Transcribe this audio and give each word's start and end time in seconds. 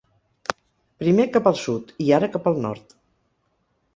Primer 1.03 1.25
cap 1.35 1.49
al 1.51 1.59
sud 1.65 1.93
i 2.05 2.09
ara 2.19 2.31
cap 2.37 2.51
al 2.53 2.57
nord. 2.65 2.99